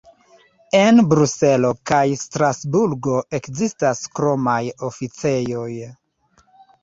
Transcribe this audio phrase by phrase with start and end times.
[0.77, 5.69] En Bruselo kaj Strasburgo ekzistas kromaj oficejoj.